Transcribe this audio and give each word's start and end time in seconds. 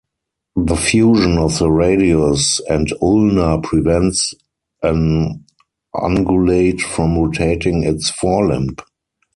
The 0.55 0.75
fusion 0.77 1.37
of 1.37 1.59
the 1.59 1.69
radius 1.69 2.59
and 2.67 2.91
ulna 3.03 3.61
prevents 3.61 4.33
an 4.81 5.45
ungulate 5.95 6.81
from 6.81 7.19
rotating 7.19 7.83
its 7.83 8.09
forelimb. 8.09 8.79